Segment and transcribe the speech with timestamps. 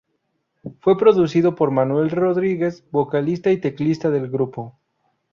[0.79, 4.75] Fue producido por Manuel Rodríguez, vocalista y teclista del grupo.